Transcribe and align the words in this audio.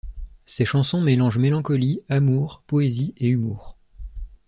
Ses 0.45 0.65
chansons 0.65 0.99
mélangent 0.99 1.37
mélancolie, 1.37 2.01
amour, 2.09 2.63
poésie 2.65 3.13
et 3.17 3.27
humour. 3.27 3.77